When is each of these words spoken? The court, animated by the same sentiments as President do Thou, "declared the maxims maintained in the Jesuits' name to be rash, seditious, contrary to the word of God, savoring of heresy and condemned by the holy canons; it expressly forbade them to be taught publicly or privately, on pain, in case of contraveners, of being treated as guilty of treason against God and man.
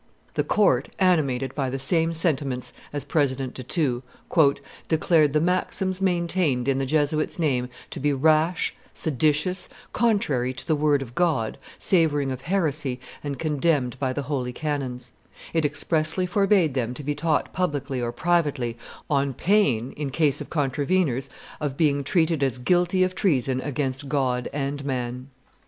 The 0.33 0.43
court, 0.43 0.89
animated 0.97 1.53
by 1.53 1.69
the 1.69 1.77
same 1.77 2.11
sentiments 2.11 2.73
as 2.91 3.05
President 3.05 3.53
do 3.53 4.01
Thou, 4.35 4.53
"declared 4.87 5.31
the 5.33 5.39
maxims 5.39 6.01
maintained 6.01 6.67
in 6.67 6.79
the 6.79 6.87
Jesuits' 6.87 7.37
name 7.37 7.69
to 7.91 7.99
be 7.99 8.11
rash, 8.11 8.73
seditious, 8.95 9.69
contrary 9.93 10.55
to 10.55 10.65
the 10.65 10.75
word 10.75 11.03
of 11.03 11.13
God, 11.13 11.59
savoring 11.77 12.31
of 12.31 12.41
heresy 12.41 12.99
and 13.23 13.37
condemned 13.37 13.99
by 13.99 14.11
the 14.11 14.23
holy 14.23 14.51
canons; 14.51 15.11
it 15.53 15.65
expressly 15.65 16.25
forbade 16.25 16.73
them 16.73 16.95
to 16.95 17.03
be 17.03 17.13
taught 17.13 17.53
publicly 17.53 18.01
or 18.01 18.11
privately, 18.11 18.79
on 19.07 19.35
pain, 19.35 19.91
in 19.91 20.09
case 20.09 20.41
of 20.41 20.49
contraveners, 20.49 21.29
of 21.59 21.77
being 21.77 22.03
treated 22.03 22.41
as 22.41 22.57
guilty 22.57 23.03
of 23.03 23.13
treason 23.13 23.61
against 23.61 24.09
God 24.09 24.49
and 24.51 24.83
man. 24.83 25.27